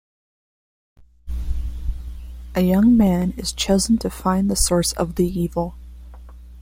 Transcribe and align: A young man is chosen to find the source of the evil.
A 2.55 2.61
young 2.61 2.97
man 2.97 3.35
is 3.37 3.53
chosen 3.53 3.99
to 3.99 4.09
find 4.09 4.49
the 4.49 4.55
source 4.55 4.93
of 4.93 5.13
the 5.13 5.27
evil. 5.27 5.75